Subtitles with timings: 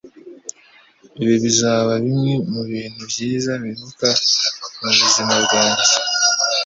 [1.21, 4.07] Ibi bizaba bimwe mubintu byiza nibuka
[4.81, 5.93] mubuzima bwanjye.